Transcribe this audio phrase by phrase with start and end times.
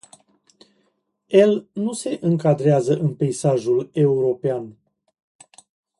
[1.41, 4.77] El nu se încadrează în peisajul european.